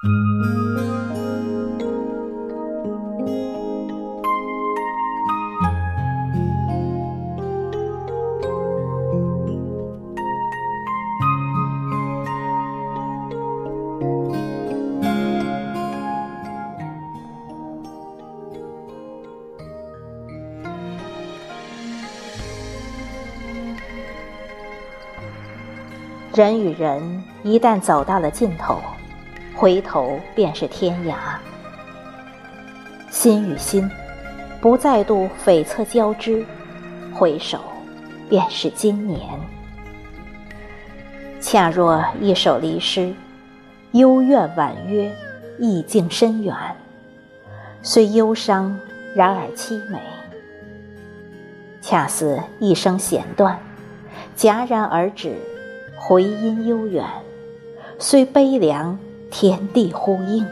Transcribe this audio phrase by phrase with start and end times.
[0.00, 0.10] 人
[26.60, 28.80] 与人一旦走到了尽头，
[29.58, 31.16] 回头便是天涯。
[33.10, 33.90] 心与心
[34.60, 36.46] 不再度悱恻交织，
[37.12, 37.58] 回首
[38.28, 39.20] 便是今年。
[41.40, 43.12] 恰若一首离诗，
[43.90, 45.10] 幽怨婉约，
[45.58, 46.54] 意境深远。
[47.82, 48.78] 虽忧伤，
[49.12, 49.98] 然而凄美。
[51.80, 53.58] 恰似一声弦断，
[54.36, 55.34] 戛然而止。
[55.96, 57.04] 回音悠远，
[57.98, 58.96] 虽悲凉，
[59.30, 60.46] 天地呼应。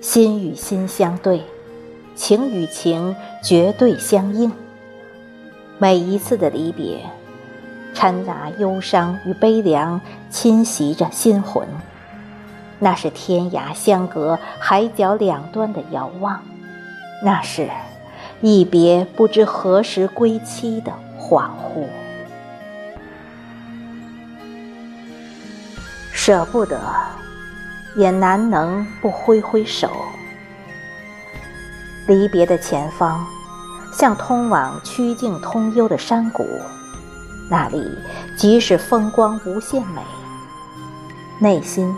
[0.00, 1.42] 心与心相对，
[2.14, 4.52] 情与情绝对相应。
[5.78, 7.00] 每一次的离别，
[7.92, 11.66] 掺杂忧伤与悲凉，侵袭着心魂。
[12.78, 16.42] 那是天涯相隔、海角两端的遥望，
[17.22, 17.68] 那是
[18.42, 21.86] 一别不知何时归期的恍惚。
[26.26, 26.76] 舍不得，
[27.94, 29.88] 也难能不挥挥手。
[32.08, 33.24] 离别的前方，
[33.92, 36.44] 像通往曲径通幽的山谷，
[37.48, 37.96] 那里
[38.36, 40.02] 即使风光无限美，
[41.38, 41.94] 内心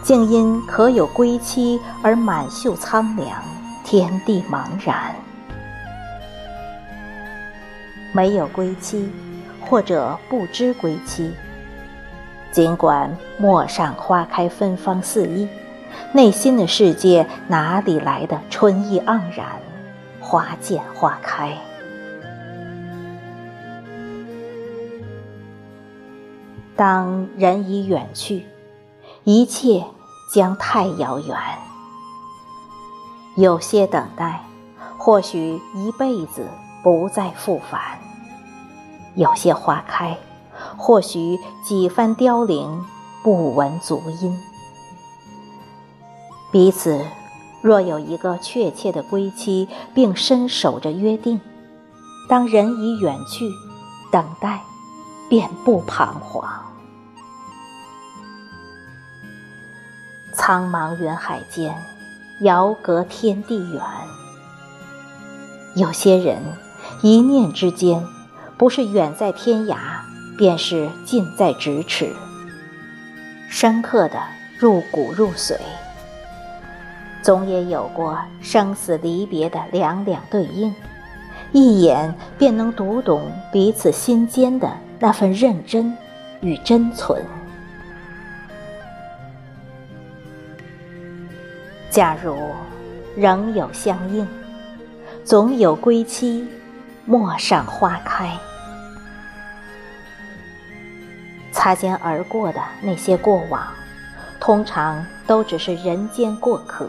[0.00, 3.42] 竟因可有归期而满袖苍凉，
[3.84, 5.12] 天地茫然。
[8.12, 9.10] 没有归期，
[9.60, 11.34] 或者不知归期。
[12.56, 15.46] 尽管陌上花开芬芳四溢，
[16.12, 19.60] 内心的世界哪里来的春意盎然，
[20.22, 21.54] 花见花开？
[26.74, 28.46] 当人已远去，
[29.24, 29.84] 一切
[30.32, 31.36] 将太遥远。
[33.36, 34.40] 有些等待，
[34.96, 36.46] 或许一辈子
[36.82, 37.78] 不再复返；
[39.14, 40.16] 有些花开。
[40.76, 42.84] 或许几番凋零，
[43.22, 44.38] 不闻足音。
[46.52, 47.04] 彼此
[47.62, 51.40] 若有一个确切的归期，并深守着约定，
[52.28, 53.50] 当人已远去，
[54.12, 54.62] 等待
[55.28, 56.48] 便不彷徨。
[60.32, 61.74] 苍茫云海间，
[62.42, 63.82] 遥隔天地远。
[65.74, 66.40] 有些人，
[67.02, 68.06] 一念之间，
[68.56, 69.76] 不是远在天涯。
[70.36, 72.14] 便是近在咫尺，
[73.48, 74.20] 深刻的
[74.58, 75.56] 入骨入髓。
[77.22, 80.74] 总也有过生死离别的两两对应，
[81.52, 84.70] 一眼便能读懂彼此心间的
[85.00, 85.96] 那份认真
[86.40, 87.24] 与真存。
[91.90, 92.36] 假如
[93.16, 94.28] 仍有相应，
[95.24, 96.46] 总有归期，
[97.06, 98.38] 陌上花开。
[101.66, 103.60] 擦肩而过的那些过往，
[104.38, 106.88] 通常都只是人间过客，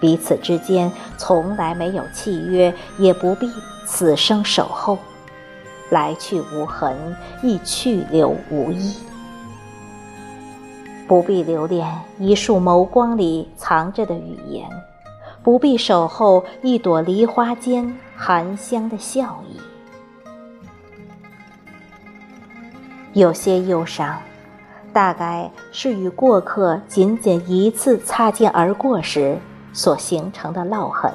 [0.00, 3.48] 彼此之间从来没有契约，也不必
[3.86, 4.98] 此生守候。
[5.88, 8.96] 来去无痕，亦去留无意。
[11.06, 11.88] 不必留恋
[12.18, 14.68] 一束眸光里藏着的语言，
[15.44, 19.60] 不必守候一朵梨花间含香的笑意。
[23.14, 24.18] 有些忧伤，
[24.90, 29.38] 大概是与过客仅仅一次擦肩而过时
[29.74, 31.12] 所形成的烙痕。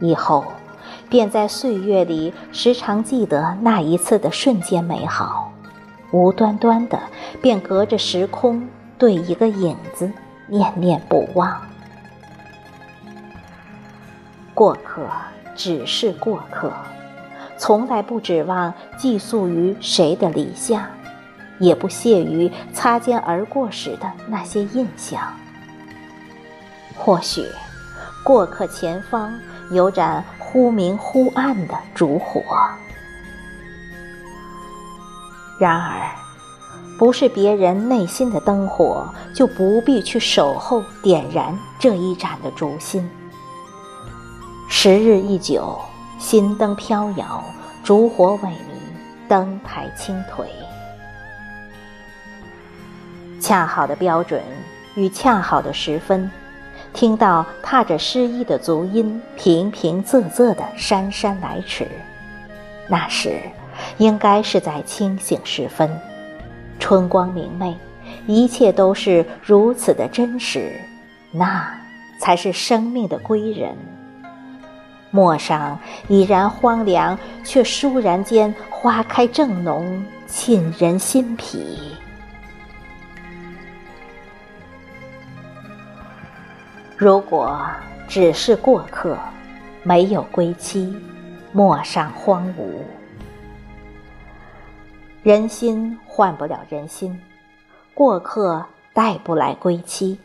[0.00, 0.44] 以后，
[1.10, 5.52] 便在岁月里时常记得那一次的瞬间美好，
[6.10, 6.98] 无端端的
[7.42, 8.66] 便隔着时空
[8.96, 10.10] 对一个影子
[10.46, 11.60] 念念不忘。
[14.54, 15.02] 过客
[15.54, 16.72] 只是过客。
[17.62, 20.90] 从来不指望寄宿于谁的篱下，
[21.60, 25.22] 也不屑于擦肩而过时的那些印象。
[26.96, 27.46] 或许，
[28.24, 29.32] 过客前方
[29.70, 32.42] 有盏忽明忽暗的烛火，
[35.56, 36.10] 然而，
[36.98, 43.08] 不是别人内心的灯火，就不必去守候点燃这一盏的烛心。
[44.68, 45.78] 时日一久。
[46.22, 47.42] 心灯飘摇，
[47.82, 48.54] 烛火萎靡，
[49.28, 50.44] 灯台倾颓。
[53.40, 54.40] 恰好的标准
[54.94, 56.30] 与恰好的时分，
[56.94, 61.88] 听到踏着诗意的足音，平平仄仄的姗姗来迟，
[62.86, 63.40] 那时
[63.98, 65.90] 应该是在清醒时分，
[66.78, 67.76] 春光明媚，
[68.28, 70.72] 一切都是如此的真实，
[71.32, 71.68] 那
[72.20, 73.76] 才是生命的归人。
[75.12, 75.78] 陌上
[76.08, 81.94] 已然荒凉，却倏然间花开正浓，沁人心脾。
[86.96, 87.60] 如果
[88.08, 89.18] 只是过客，
[89.82, 90.96] 没有归期，
[91.52, 92.78] 陌上荒芜。
[95.22, 97.20] 人心换不了人心，
[97.92, 100.18] 过客带不来归期。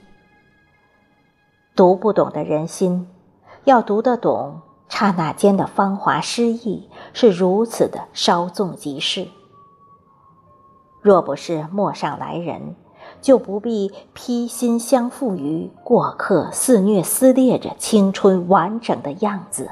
[1.75, 3.07] 读不懂的人心，
[3.65, 4.61] 要读得懂。
[4.99, 9.27] 刹那间的芳华诗意是如此的稍纵即逝。
[11.03, 12.75] 若不是陌上来人，
[13.21, 19.69] 就不必披心相附于过客肆虐撕裂着青春完整的样子。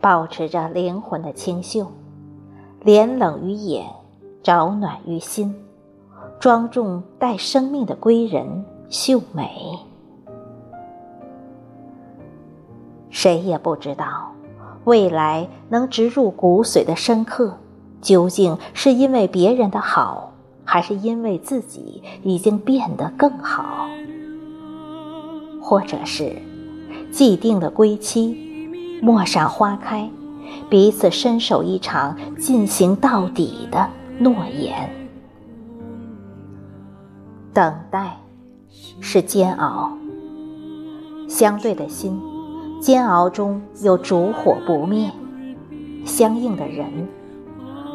[0.00, 1.88] 保持着灵魂的清秀，
[2.80, 3.84] 脸冷于眼，
[4.42, 5.54] 着暖于心，
[6.40, 9.78] 庄重待生命的归人，秀美。
[13.24, 14.34] 谁也不知道，
[14.84, 17.56] 未来能植入骨髓的深刻，
[18.02, 23.88] 究竟是因为别人的好，还是因为自己已经变得更好？
[25.58, 26.36] 或者是
[27.10, 28.36] 既定的归期，
[29.00, 30.10] 陌上花开，
[30.68, 33.88] 彼此伸手一场进行到底的
[34.18, 34.90] 诺言。
[37.54, 38.18] 等待
[39.00, 39.96] 是煎熬，
[41.26, 42.20] 相对的心。
[42.84, 45.10] 煎熬中有烛火不灭，
[46.04, 47.08] 相应的人，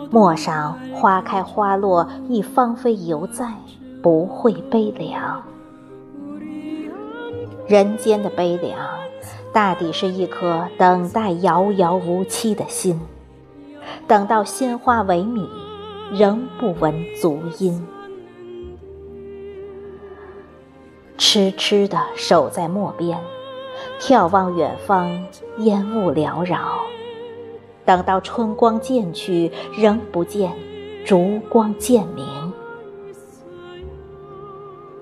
[0.09, 3.53] 陌上花开花落，亦芳菲犹在，
[4.01, 5.43] 不会悲凉。
[7.67, 8.79] 人间的悲凉，
[9.53, 12.99] 大抵是一颗等待遥遥无期的心，
[14.07, 15.47] 等到鲜花萎靡，
[16.11, 17.85] 仍不闻足音，
[21.15, 23.19] 痴痴地守在漠边。
[23.99, 25.23] 眺望远方，
[25.57, 26.79] 烟雾缭绕。
[27.85, 30.53] 等到春光渐去，仍不见
[31.05, 32.25] 烛光渐明。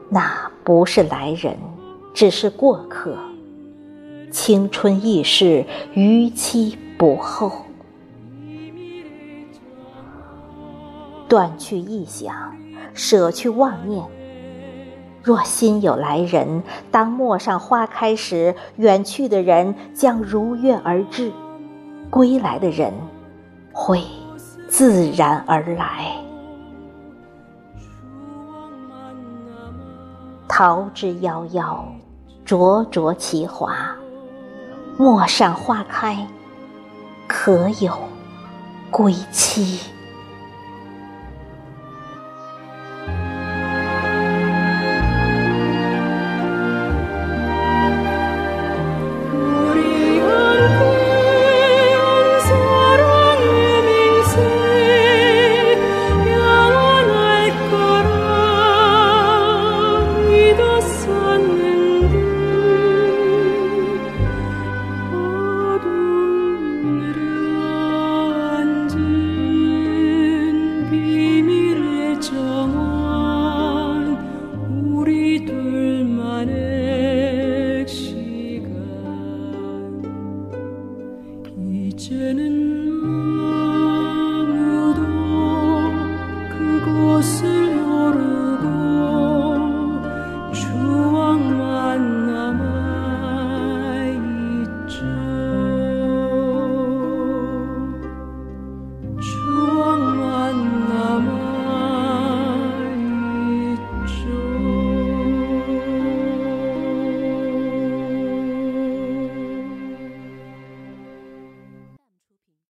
[0.09, 1.57] 那不是来人，
[2.13, 3.17] 只是过客。
[4.31, 7.51] 青春易逝，逾期不候。
[11.27, 12.55] 断去臆想，
[12.93, 14.05] 舍去妄念。
[15.27, 21.33] 若心有来人，当陌上花开时，远去的人将如约而至，
[22.09, 22.93] 归来的人
[23.73, 24.01] 会
[24.69, 26.15] 自然而来。
[30.47, 31.79] 桃之夭夭，
[32.45, 33.75] 灼灼其华。
[34.97, 36.25] 陌上花开，
[37.27, 37.91] 可有
[38.89, 39.81] 归期？